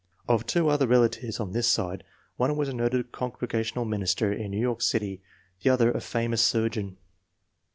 [0.27, 2.03] Of two other relatives on this side,
[2.35, 5.21] one was a noted Congregational minister in New York City,
[5.61, 6.97] the other a famous surgeon.